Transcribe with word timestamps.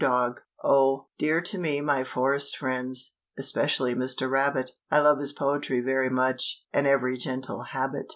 DOG. 0.01 0.41
Oh, 0.63 1.09
dear 1.19 1.41
to 1.41 1.59
me 1.59 1.79
my 1.79 2.03
forest 2.03 2.57
friends, 2.57 3.13
Especially 3.37 3.93
Mr. 3.93 4.27
Rabbit 4.27 4.71
I 4.89 4.99
love 4.99 5.19
his 5.19 5.31
poetry 5.31 5.79
very 5.79 6.09
much, 6.09 6.65
And 6.73 6.87
every 6.87 7.17
gentle 7.17 7.61
habit. 7.65 8.07